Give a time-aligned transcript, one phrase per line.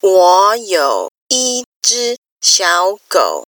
[0.00, 3.44] 我有一只小狗。